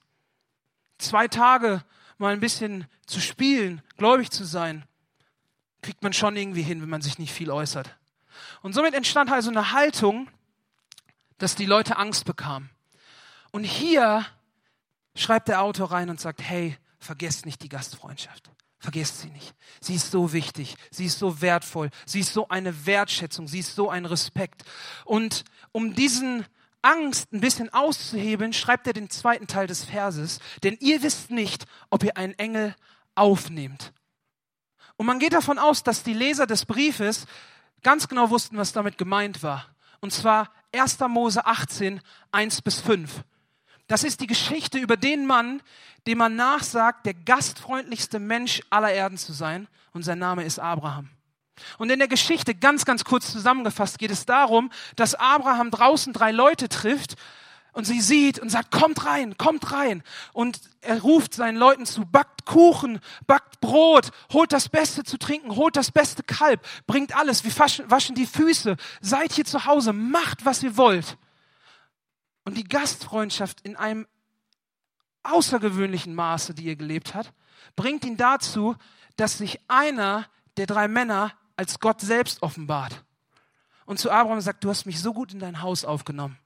[0.97, 1.83] Zwei Tage
[2.17, 4.83] mal ein bisschen zu spielen, gläubig zu sein,
[5.83, 7.95] kriegt man schon irgendwie hin, wenn man sich nicht viel äußert.
[8.61, 10.29] Und somit entstand also eine Haltung,
[11.37, 12.69] dass die Leute Angst bekamen.
[13.51, 14.25] Und hier
[15.15, 18.49] schreibt der Autor rein und sagt, hey, vergesst nicht die Gastfreundschaft.
[18.79, 19.55] Vergesst sie nicht.
[19.81, 23.75] Sie ist so wichtig, sie ist so wertvoll, sie ist so eine Wertschätzung, sie ist
[23.75, 24.63] so ein Respekt.
[25.03, 26.45] Und um diesen
[26.83, 31.65] Angst ein bisschen auszuhebeln, schreibt er den zweiten Teil des Verses, denn ihr wisst nicht,
[31.89, 32.75] ob ihr einen Engel
[33.15, 33.93] aufnehmt.
[34.95, 37.25] Und man geht davon aus, dass die Leser des Briefes
[37.83, 39.65] ganz genau wussten, was damit gemeint war.
[39.99, 40.99] Und zwar 1.
[41.07, 43.23] Mose 18, 1 bis 5.
[43.87, 45.61] Das ist die Geschichte über den Mann,
[46.05, 49.67] dem man nachsagt, der gastfreundlichste Mensch aller Erden zu sein.
[49.93, 51.09] Und sein Name ist Abraham.
[51.77, 56.31] Und in der Geschichte, ganz, ganz kurz zusammengefasst, geht es darum, dass Abraham draußen drei
[56.31, 57.15] Leute trifft
[57.77, 60.01] und sie sieht und sagt, kommt rein, kommt rein.
[60.33, 65.55] Und er ruft seinen Leuten zu, backt Kuchen, backt Brot, holt das Beste zu trinken,
[65.55, 70.43] holt das beste Kalb, bringt alles, wir waschen die Füße, seid hier zu Hause, macht,
[70.43, 71.19] was ihr wollt.
[72.45, 74.07] Und die Gastfreundschaft in einem
[75.21, 77.31] außergewöhnlichen Maße, die er gelebt hat,
[77.75, 78.75] bringt ihn dazu,
[79.17, 80.25] dass sich einer
[80.57, 83.03] der drei Männer als Gott selbst offenbart.
[83.85, 86.39] Und zu Abraham sagt, du hast mich so gut in dein Haus aufgenommen.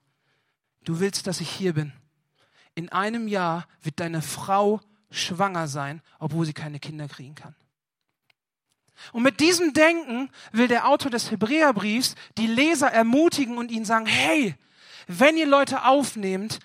[0.84, 1.94] Du willst, dass ich hier bin.
[2.76, 7.56] In einem Jahr wird deine Frau schwanger sein, obwohl sie keine Kinder kriegen kann.
[9.12, 14.06] Und mit diesem Denken will der Autor des Hebräerbriefs die Leser ermutigen und ihnen sagen,
[14.06, 14.56] hey,
[15.08, 16.60] wenn ihr Leute aufnehmt,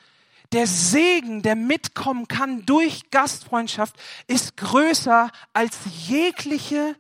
[0.53, 5.77] der Segen, der mitkommen kann durch Gastfreundschaft, ist größer als
[6.07, 6.95] jegliche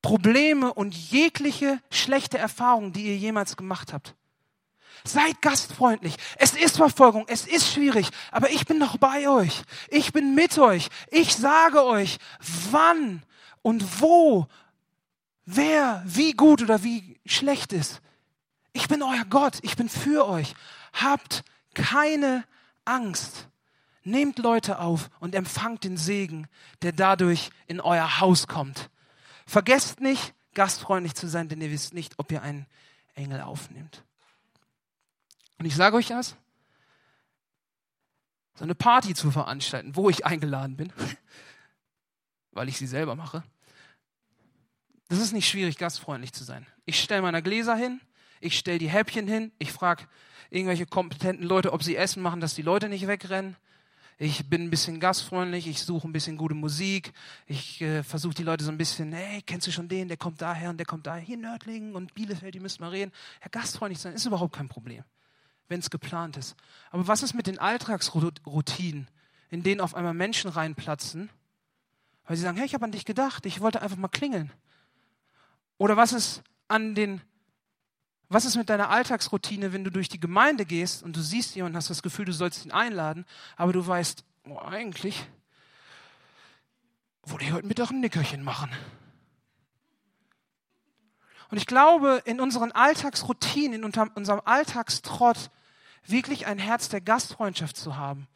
[0.00, 4.14] Probleme und jegliche schlechte Erfahrungen, die ihr jemals gemacht habt.
[5.08, 6.16] Seid gastfreundlich.
[6.36, 9.62] Es ist Verfolgung, es ist schwierig, aber ich bin noch bei euch.
[9.88, 10.88] Ich bin mit euch.
[11.10, 12.18] Ich sage euch,
[12.70, 13.22] wann
[13.62, 14.46] und wo,
[15.46, 18.02] wer, wie gut oder wie schlecht ist.
[18.74, 20.54] Ich bin euer Gott, ich bin für euch.
[20.92, 21.42] Habt
[21.72, 22.44] keine
[22.84, 23.48] Angst.
[24.04, 26.48] Nehmt Leute auf und empfangt den Segen,
[26.82, 28.90] der dadurch in euer Haus kommt.
[29.46, 32.66] Vergesst nicht, gastfreundlich zu sein, denn ihr wisst nicht, ob ihr einen
[33.14, 34.04] Engel aufnimmt.
[35.58, 36.36] Und ich sage euch das,
[38.54, 40.92] so eine Party zu veranstalten, wo ich eingeladen bin,
[42.52, 43.42] weil ich sie selber mache,
[45.08, 46.66] das ist nicht schwierig, gastfreundlich zu sein.
[46.84, 48.00] Ich stelle meine Gläser hin,
[48.40, 50.06] ich stelle die Häppchen hin, ich frage
[50.50, 53.56] irgendwelche kompetenten Leute, ob sie Essen machen, dass die Leute nicht wegrennen.
[54.20, 57.12] Ich bin ein bisschen gastfreundlich, ich suche ein bisschen gute Musik,
[57.46, 60.42] ich äh, versuche die Leute so ein bisschen, hey, kennst du schon den, der kommt
[60.42, 63.12] daher und der kommt daher, hier Nördlingen und Bielefeld, die müssen mal reden.
[63.42, 65.04] Ja, gastfreundlich sein ist überhaupt kein Problem
[65.68, 66.56] wenn es geplant ist.
[66.90, 69.08] Aber was ist mit den Alltagsroutinen,
[69.50, 71.30] in denen auf einmal Menschen reinplatzen,
[72.26, 74.52] weil sie sagen, hey, ich habe an dich gedacht, ich wollte einfach mal klingeln.
[75.78, 77.22] Oder was ist an den
[78.28, 81.76] was ist mit deiner Alltagsroutine, wenn du durch die Gemeinde gehst und du siehst jemanden,
[81.76, 83.24] hast das Gefühl, du sollst ihn einladen,
[83.56, 85.26] aber du weißt, oh, eigentlich
[87.22, 88.70] wollte ich heute Mittag ein Nickerchen machen.
[91.50, 95.50] Und ich glaube, in unseren Alltagsroutinen, in unserem Alltagstrott
[96.10, 98.28] wirklich ein Herz der Gastfreundschaft zu haben.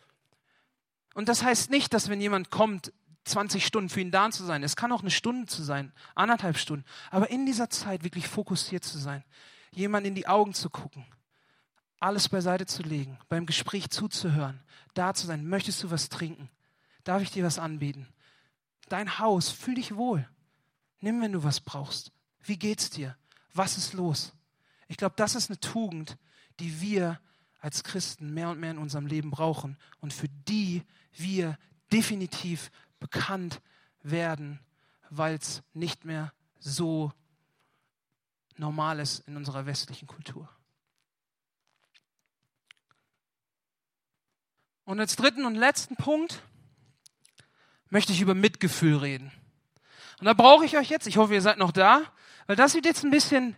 [1.15, 2.93] Und das heißt nicht, dass wenn jemand kommt,
[3.25, 4.63] 20 Stunden für ihn da zu sein.
[4.63, 6.85] Es kann auch eine Stunde zu sein, anderthalb Stunden.
[7.11, 9.23] Aber in dieser Zeit wirklich fokussiert zu sein,
[9.71, 11.07] jemand in die Augen zu gucken,
[12.01, 14.61] alles beiseite zu legen, beim Gespräch zuzuhören,
[14.95, 15.47] da zu sein.
[15.47, 16.51] Möchtest du was trinken?
[17.05, 18.09] Darf ich dir was anbieten?
[18.89, 20.29] Dein Haus, fühl dich wohl.
[21.01, 22.13] Nimm, wenn du was brauchst.
[22.43, 23.17] Wie geht's dir?
[23.55, 24.33] Was ist los?
[24.89, 26.19] Ich glaube, das ist eine Tugend,
[26.59, 27.21] die wir
[27.63, 31.57] als Christen mehr und mehr in unserem Leben brauchen und für die wir
[31.93, 33.63] definitiv bekannt
[34.03, 34.59] werden,
[35.11, 37.13] weil es nicht mehr so
[38.57, 40.49] normal ist in unserer westlichen Kultur.
[44.85, 46.43] Und als dritten und letzten Punkt
[47.91, 49.31] möchte ich über Mitgefühl reden.
[50.19, 52.03] Und da brauche ich euch jetzt, ich hoffe, ihr seid noch da,
[52.49, 53.57] weil das wird jetzt ein bisschen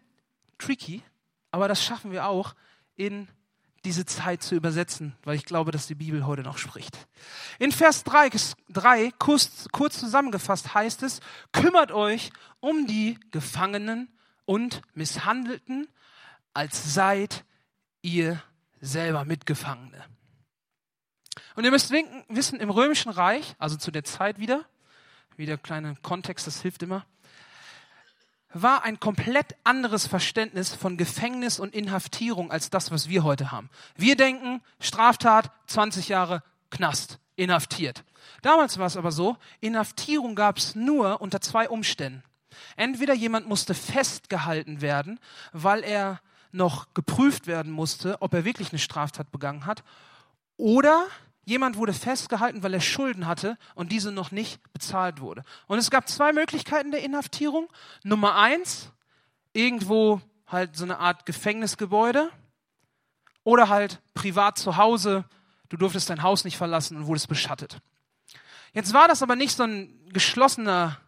[0.58, 1.02] tricky,
[1.50, 2.54] aber das schaffen wir auch
[2.96, 3.28] in
[3.85, 6.97] diese Zeit zu übersetzen, weil ich glaube, dass die Bibel heute noch spricht.
[7.59, 8.31] In Vers 3,
[8.70, 11.20] 3 kurz, kurz zusammengefasst heißt es,
[11.53, 14.09] kümmert euch um die Gefangenen
[14.44, 15.88] und Misshandelten,
[16.53, 17.44] als seid
[18.03, 18.42] ihr
[18.81, 20.05] selber Mitgefangene.
[21.57, 21.92] Und ihr müsst
[22.29, 24.64] wissen, im Römischen Reich, also zu der Zeit wieder,
[25.37, 27.07] wieder kleiner Kontext, das hilft immer,
[28.54, 33.68] war ein komplett anderes Verständnis von Gefängnis und Inhaftierung als das, was wir heute haben.
[33.96, 38.04] Wir denken, Straftat, 20 Jahre Knast, inhaftiert.
[38.42, 42.22] Damals war es aber so, Inhaftierung gab es nur unter zwei Umständen.
[42.76, 45.18] Entweder jemand musste festgehalten werden,
[45.52, 46.20] weil er
[46.52, 49.82] noch geprüft werden musste, ob er wirklich eine Straftat begangen hat,
[50.56, 51.06] oder
[51.44, 55.42] Jemand wurde festgehalten, weil er Schulden hatte und diese noch nicht bezahlt wurde.
[55.66, 57.68] Und es gab zwei Möglichkeiten der Inhaftierung.
[58.02, 58.90] Nummer eins,
[59.52, 62.30] irgendwo halt so eine Art Gefängnisgebäude
[63.42, 65.24] oder halt privat zu Hause.
[65.68, 67.78] Du durftest dein Haus nicht verlassen und wurdest beschattet.
[68.72, 70.98] Jetzt war das aber nicht so ein geschlossener,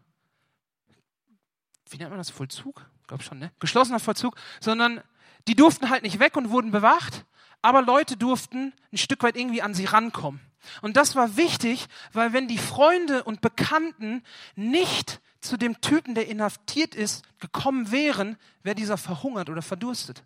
[1.90, 2.84] wie nennt man das, Vollzug?
[3.00, 3.52] Ich glaube schon, ne?
[3.58, 5.00] Geschlossener Vollzug, sondern
[5.48, 7.24] die durften halt nicht weg und wurden bewacht,
[7.62, 10.40] aber Leute durften ein Stück weit irgendwie an sie rankommen.
[10.82, 14.22] Und das war wichtig, weil wenn die Freunde und Bekannten
[14.54, 20.24] nicht zu dem Typen, der inhaftiert ist, gekommen wären, wäre dieser verhungert oder verdurstet.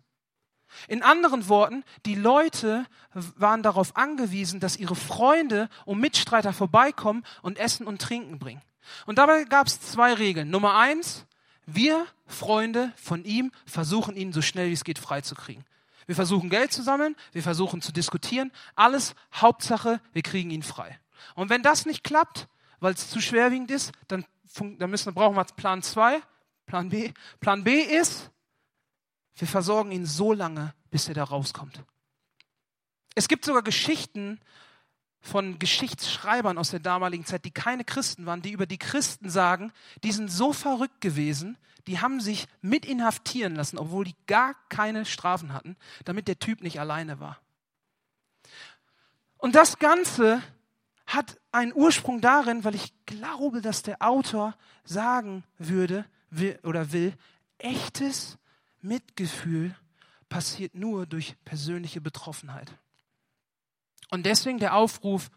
[0.87, 7.59] In anderen Worten, die Leute waren darauf angewiesen, dass ihre Freunde und Mitstreiter vorbeikommen und
[7.59, 8.61] Essen und Trinken bringen.
[9.05, 10.49] Und dabei gab es zwei Regeln.
[10.49, 11.25] Nummer eins,
[11.65, 15.65] wir Freunde von ihm versuchen ihn so schnell wie es geht freizukriegen.
[16.11, 20.99] Wir versuchen Geld zu sammeln, wir versuchen zu diskutieren, alles Hauptsache, wir kriegen ihn frei.
[21.35, 22.49] Und wenn das nicht klappt,
[22.81, 24.25] weil es zu schwerwiegend ist, dann,
[24.77, 26.21] dann müssen, brauchen wir Plan 2,
[26.65, 27.13] Plan B.
[27.39, 28.29] Plan B ist,
[29.35, 31.81] wir versorgen ihn so lange, bis er da rauskommt.
[33.15, 34.41] Es gibt sogar Geschichten
[35.21, 39.71] von Geschichtsschreibern aus der damaligen Zeit, die keine Christen waren, die über die Christen sagen,
[40.03, 41.57] die sind so verrückt gewesen,
[41.87, 46.61] die haben sich mit inhaftieren lassen, obwohl die gar keine Strafen hatten, damit der Typ
[46.61, 47.39] nicht alleine war.
[49.37, 50.41] Und das Ganze
[51.07, 57.13] hat einen Ursprung darin, weil ich glaube, dass der Autor sagen würde will, oder will,
[57.57, 58.37] echtes
[58.81, 59.75] Mitgefühl
[60.29, 62.71] passiert nur durch persönliche Betroffenheit.
[64.11, 65.31] Und deswegen der Aufruf,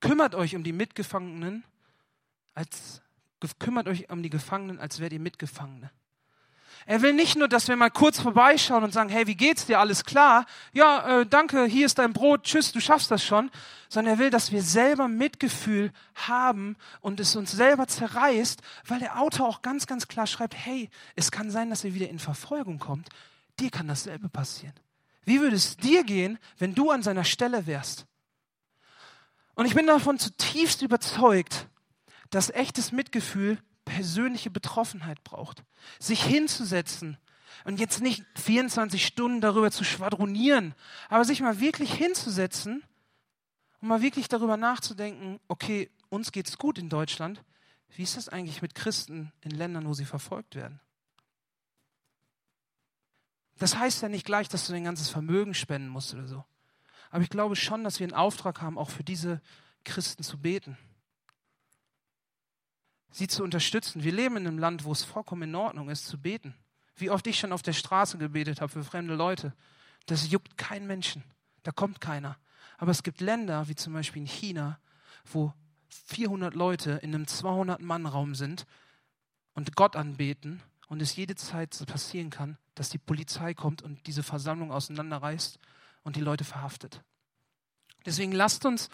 [0.00, 1.64] kümmert euch um die Mitgefangenen,
[2.54, 3.00] als
[3.58, 5.90] kümmert euch um die Gefangenen, als wärt ihr Mitgefangene.
[6.86, 9.80] Er will nicht nur, dass wir mal kurz vorbeischauen und sagen, hey, wie geht's dir?
[9.80, 10.44] Alles klar?
[10.72, 13.50] Ja, äh, danke, hier ist dein Brot, tschüss, du schaffst das schon.
[13.88, 19.20] Sondern er will, dass wir selber Mitgefühl haben und es uns selber zerreißt, weil der
[19.20, 22.78] Autor auch ganz, ganz klar schreibt, hey, es kann sein, dass ihr wieder in Verfolgung
[22.78, 23.08] kommt.
[23.60, 24.74] Dir kann dasselbe passieren.
[25.24, 28.06] Wie würde es dir gehen, wenn du an seiner Stelle wärst?
[29.54, 31.68] Und ich bin davon zutiefst überzeugt,
[32.30, 35.62] dass echtes Mitgefühl persönliche Betroffenheit braucht.
[35.98, 37.18] Sich hinzusetzen
[37.64, 40.74] und jetzt nicht 24 Stunden darüber zu schwadronieren,
[41.08, 42.82] aber sich mal wirklich hinzusetzen
[43.80, 47.44] und mal wirklich darüber nachzudenken, okay, uns geht's gut in Deutschland.
[47.94, 50.80] Wie ist das eigentlich mit Christen in Ländern, wo sie verfolgt werden?
[53.58, 56.44] Das heißt ja nicht gleich, dass du dein ganzes Vermögen spenden musst oder so.
[57.14, 59.40] Aber ich glaube schon, dass wir einen Auftrag haben, auch für diese
[59.84, 60.76] Christen zu beten
[63.14, 64.02] sie zu unterstützen.
[64.02, 66.54] Wir leben in einem Land, wo es vollkommen in Ordnung ist, zu beten.
[66.96, 69.54] Wie oft ich schon auf der Straße gebetet habe für fremde Leute.
[70.06, 71.22] Das juckt keinen Menschen.
[71.62, 72.36] Da kommt keiner.
[72.76, 74.80] Aber es gibt Länder, wie zum Beispiel in China,
[75.24, 75.52] wo
[76.06, 78.66] 400 Leute in einem 200-Mann-Raum sind
[79.54, 84.24] und Gott anbeten und es jede Zeit passieren kann, dass die Polizei kommt und diese
[84.24, 85.60] Versammlung auseinanderreißt
[86.04, 87.02] und die Leute verhaftet.
[88.06, 88.88] Deswegen lasst uns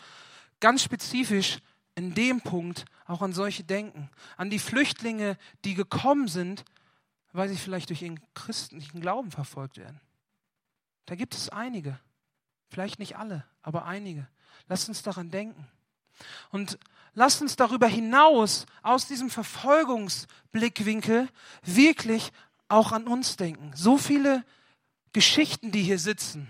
[0.61, 1.59] ganz spezifisch
[1.95, 4.09] in dem Punkt auch an solche denken.
[4.37, 6.65] An die Flüchtlinge, die gekommen sind,
[7.33, 10.01] weil sie vielleicht durch ihren christlichen Glauben verfolgt werden.
[11.07, 11.99] Da gibt es einige.
[12.69, 14.29] Vielleicht nicht alle, aber einige.
[14.69, 15.67] Lasst uns daran denken.
[16.51, 16.79] Und
[17.15, 21.29] lasst uns darüber hinaus, aus diesem Verfolgungsblickwinkel,
[21.63, 22.31] wirklich
[22.69, 23.73] auch an uns denken.
[23.75, 24.45] So viele
[25.13, 26.49] Geschichten, die hier sitzen,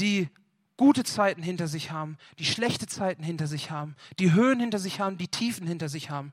[0.00, 0.28] die
[0.76, 5.00] gute Zeiten hinter sich haben, die schlechte Zeiten hinter sich haben, die Höhen hinter sich
[5.00, 6.32] haben, die Tiefen hinter sich haben.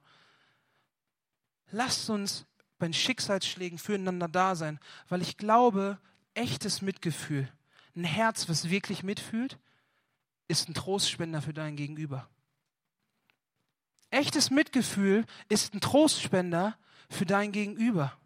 [1.72, 2.46] Lasst uns
[2.80, 6.00] bei Schicksalsschlägen füreinander da sein, weil ich glaube,
[6.34, 7.48] echtes Mitgefühl,
[7.96, 9.60] ein Herz, was wirklich mitfühlt,
[10.48, 12.28] ist ein Trostspender für dein Gegenüber.
[14.10, 16.78] Echtes Mitgefühl ist ein Trostspender
[17.10, 18.18] für dein Gegenüber.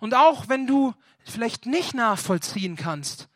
[0.00, 3.28] Und auch wenn du vielleicht nicht nachvollziehen kannst,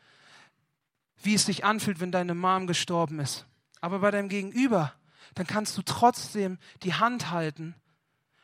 [1.25, 3.45] wie es sich anfühlt, wenn deine Mom gestorben ist.
[3.79, 4.93] Aber bei deinem Gegenüber,
[5.35, 7.75] dann kannst du trotzdem die Hand halten,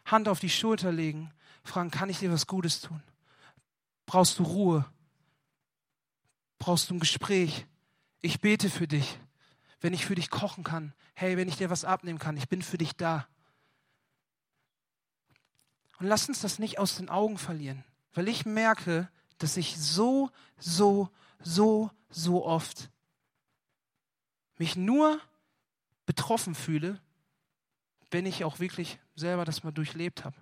[0.06, 1.32] Hand auf die Schulter legen,
[1.63, 3.04] fragen, kann ich dir was Gutes tun?
[4.06, 4.86] Brauchst du Ruhe?
[6.60, 7.66] Brauchst du ein Gespräch?
[8.22, 9.20] Ich bete für dich.
[9.80, 12.62] Wenn ich für dich kochen kann, hey, wenn ich dir was abnehmen kann, ich bin
[12.62, 13.28] für dich da.
[16.00, 20.32] Und lass uns das nicht aus den Augen verlieren, weil ich merke, dass ich so,
[20.58, 21.10] so,
[21.44, 22.89] so, so oft
[24.58, 25.20] mich nur
[26.06, 27.02] betroffen fühle,
[28.12, 30.36] wenn ich auch wirklich selber das mal durchlebt habe.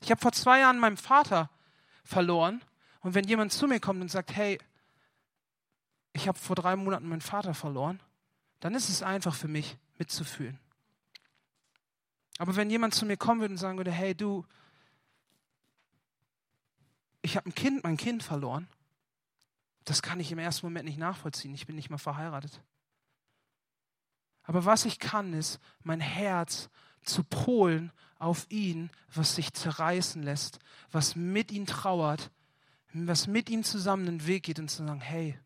[0.00, 1.50] Ich habe vor zwei Jahren meinen Vater
[2.04, 2.62] verloren
[3.00, 4.58] und wenn jemand zu mir kommt und sagt, hey,
[6.12, 8.00] ich habe vor drei Monaten meinen Vater verloren,
[8.60, 10.58] dann ist es einfach für mich mitzufühlen.
[12.38, 14.46] Aber wenn jemand zu mir kommen würde und sagen würde, hey du,
[17.22, 18.66] ich habe ein Kind, mein Kind verloren,
[19.90, 21.52] das kann ich im ersten Moment nicht nachvollziehen.
[21.52, 22.62] Ich bin nicht mal verheiratet.
[24.44, 26.70] Aber was ich kann, ist, mein Herz
[27.02, 30.60] zu polen auf ihn, was sich zerreißen lässt,
[30.92, 32.30] was mit ihm trauert,
[32.92, 35.36] was mit ihm zusammen den Weg geht und zu sagen, hey,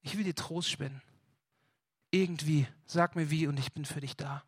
[0.00, 1.02] ich will dir Trost spenden.
[2.10, 4.42] Irgendwie, sag mir wie und ich bin für dich da.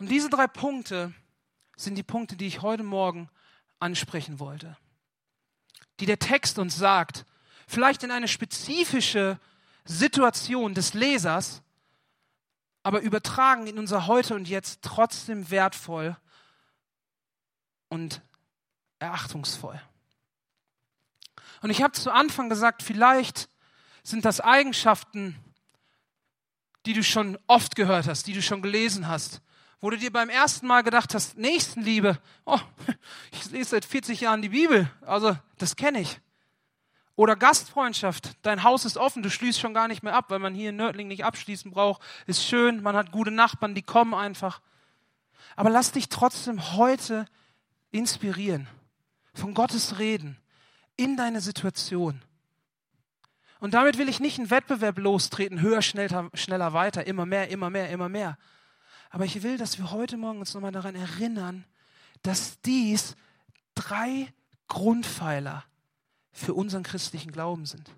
[0.00, 1.14] Und diese drei Punkte
[1.76, 3.30] sind die Punkte, die ich heute Morgen
[3.80, 4.76] ansprechen wollte.
[6.00, 7.24] Die der Text uns sagt,
[7.66, 9.38] vielleicht in eine spezifische
[9.84, 11.62] Situation des Lesers,
[12.82, 16.16] aber übertragen in unser Heute und Jetzt trotzdem wertvoll
[17.88, 18.22] und
[18.98, 19.80] erachtungsvoll.
[21.62, 23.48] Und ich habe zu Anfang gesagt, vielleicht
[24.02, 25.36] sind das Eigenschaften,
[26.86, 29.40] die du schon oft gehört hast, die du schon gelesen hast,
[29.80, 32.58] wo du dir beim ersten Mal gedacht hast, Nächstenliebe, oh,
[33.32, 36.20] ich lese seit 40 Jahren die Bibel, also das kenne ich.
[37.14, 40.54] Oder Gastfreundschaft, dein Haus ist offen, du schließt schon gar nicht mehr ab, weil man
[40.54, 44.60] hier in Nördling nicht abschließen braucht, ist schön, man hat gute Nachbarn, die kommen einfach.
[45.56, 47.26] Aber lass dich trotzdem heute
[47.90, 48.68] inspirieren,
[49.34, 50.38] von Gottes Reden
[50.96, 52.22] in deine Situation.
[53.60, 57.70] Und damit will ich nicht einen Wettbewerb lostreten, höher, schneller, schneller, weiter, immer mehr, immer
[57.70, 58.38] mehr, immer mehr.
[59.10, 61.64] Aber ich will, dass wir heute Morgen uns nochmal daran erinnern,
[62.22, 63.16] dass dies
[63.74, 64.32] drei
[64.66, 65.64] Grundpfeiler
[66.32, 67.90] für unseren christlichen Glauben sind.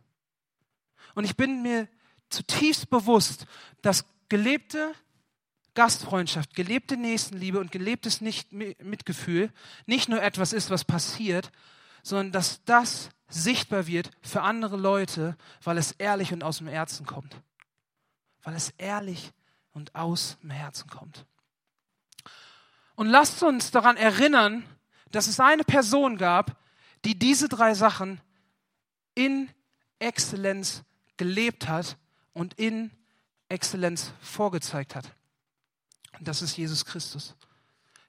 [1.15, 1.89] Und ich bin mir
[2.29, 3.47] zutiefst bewusst,
[3.83, 4.95] dass gelebte
[5.75, 9.53] Gastfreundschaft, gelebte Nächstenliebe und gelebtes Mitgefühl
[9.87, 11.51] nicht nur etwas ist, was passiert,
[12.03, 17.07] sondern dass das sichtbar wird für andere Leute, weil es ehrlich und aus dem Herzen
[17.07, 17.37] kommt.
[18.43, 19.33] Weil es ehrlich
[19.73, 21.25] und aus dem Herzen kommt.
[22.95, 24.65] Und lasst uns daran erinnern,
[25.11, 26.57] dass es eine Person gab,
[27.05, 28.21] die diese drei Sachen
[29.15, 29.51] in
[29.99, 30.83] Exzellenz
[31.17, 31.97] gelebt hat
[32.33, 32.91] und in
[33.49, 35.13] Exzellenz vorgezeigt hat.
[36.19, 37.35] Und das ist Jesus Christus.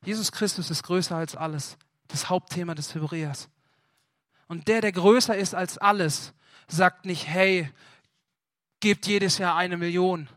[0.03, 1.77] Jesus Christus ist größer als alles.
[2.07, 3.49] Das Hauptthema des Hebräers.
[4.47, 6.33] Und der, der größer ist als alles,
[6.67, 7.71] sagt nicht, hey,
[8.81, 10.27] gebt jedes Jahr eine Million,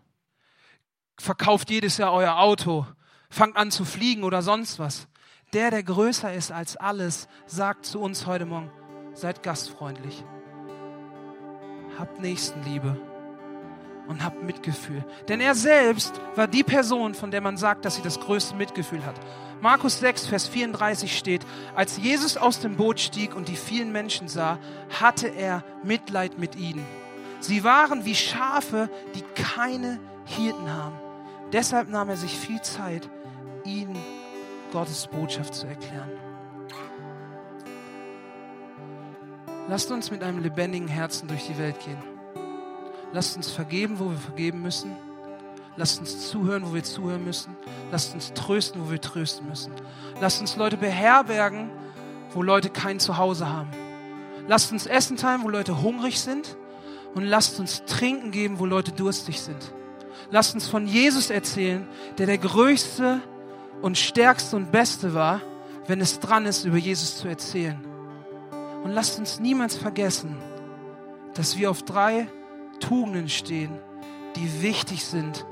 [1.19, 2.87] verkauft jedes Jahr euer Auto,
[3.31, 5.09] fangt an zu fliegen oder sonst was.
[5.53, 8.71] Der, der größer ist als alles, sagt zu uns heute Morgen,
[9.15, 10.25] seid gastfreundlich,
[11.99, 12.97] habt Nächstenliebe
[14.09, 15.05] und habt Mitgefühl.
[15.29, 19.05] Denn er selbst war die Person, von der man sagt, dass sie das größte Mitgefühl
[19.05, 19.15] hat.
[19.61, 24.29] Markus 6, Vers 34 steht, als Jesus aus dem Boot stieg und die vielen Menschen
[24.29, 24.59] sah,
[25.01, 26.85] hatte er Mitleid mit ihnen.
[27.41, 31.04] Sie waren wie Schafe, die keine Hirten haben.
[31.53, 33.09] Deshalb nahm er sich viel Zeit,
[33.65, 33.97] ihnen
[34.73, 36.11] Gottes Botschaft zu erklären.
[39.69, 42.03] Lasst uns mit einem lebendigen Herzen durch die Welt gehen.
[43.13, 44.95] Lasst uns vergeben, wo wir vergeben müssen.
[45.77, 47.57] Lasst uns zuhören, wo wir zuhören müssen.
[47.91, 49.73] Lasst uns trösten, wo wir trösten müssen.
[50.21, 51.71] Lasst uns Leute beherbergen,
[52.33, 53.71] wo Leute kein Zuhause haben.
[54.47, 56.57] Lasst uns Essen teilen, wo Leute hungrig sind.
[57.15, 59.73] Und lasst uns Trinken geben, wo Leute durstig sind.
[60.31, 61.87] Lasst uns von Jesus erzählen,
[62.19, 63.21] der der größte
[63.83, 65.41] und stärkste und beste war,
[65.87, 67.79] wenn es dran ist, über Jesus zu erzählen.
[68.83, 70.37] Und lasst uns niemals vergessen,
[71.35, 72.29] dass wir auf drei
[72.81, 73.79] Tugenden stehen,
[74.37, 75.45] die wichtig sind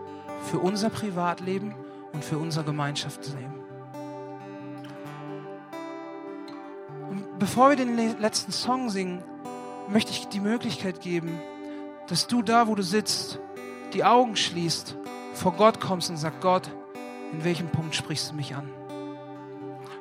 [0.51, 1.75] für unser Privatleben
[2.13, 3.55] und für unser Gemeinschaftsleben.
[7.11, 9.23] Und bevor wir den letzten Song singen,
[9.89, 11.39] möchte ich die Möglichkeit geben,
[12.09, 13.39] dass du da, wo du sitzt,
[13.95, 14.97] die Augen schließt,
[15.35, 16.71] vor Gott kommst und sagst, Gott,
[17.33, 18.69] in welchem Punkt sprichst du mich an?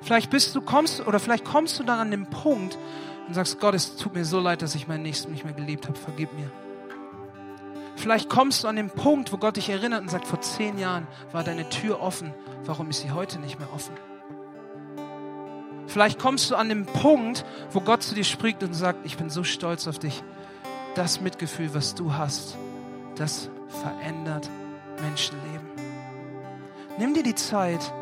[0.02, 2.78] Vielleicht bist du, kommst, oder vielleicht kommst du dann an den Punkt
[3.28, 5.88] und sagst, Gott, es tut mir so leid, dass ich meinen Nächsten nicht mehr geliebt
[5.88, 6.50] habe, vergib mir.
[7.96, 11.08] Vielleicht kommst du an den Punkt, wo Gott dich erinnert und sagt, vor zehn Jahren
[11.32, 12.34] war deine Tür offen,
[12.66, 13.94] warum ist sie heute nicht mehr offen?
[15.86, 19.30] Vielleicht kommst du an den Punkt, wo Gott zu dir spricht und sagt, ich bin
[19.30, 20.24] so stolz auf dich.
[20.96, 22.58] Das Mitgefühl, was du hast,
[23.16, 24.50] das verändert
[25.02, 25.70] Menschenleben.
[26.98, 27.94] Nimm dir die Zeit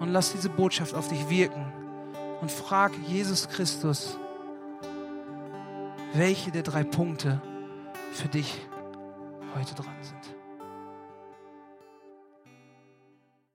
[0.00, 1.72] und lass diese Botschaft auf dich wirken
[2.40, 4.18] und frag Jesus Christus,
[6.12, 7.40] welche der drei Punkte
[8.12, 8.60] für dich
[9.56, 10.23] heute dran sind.